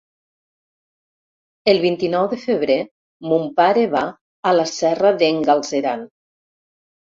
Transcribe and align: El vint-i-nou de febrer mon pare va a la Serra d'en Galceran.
El 1.73 1.81
vint-i-nou 1.83 2.29
de 2.31 2.39
febrer 2.45 2.79
mon 3.33 3.47
pare 3.61 3.85
va 3.93 4.03
a 4.53 4.57
la 4.61 4.67
Serra 4.75 5.15
d'en 5.23 5.41
Galceran. 5.53 6.05